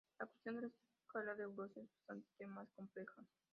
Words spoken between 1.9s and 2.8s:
bastante más